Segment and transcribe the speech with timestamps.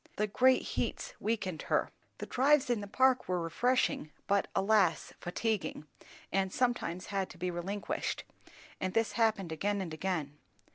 [0.15, 1.91] The great heats weakened her.
[2.17, 5.85] The drives in the Park were refreshing, but alas, fatiguing,
[6.31, 8.23] and sometimes had to be relinquished;
[8.79, 10.39] and this happened again and again.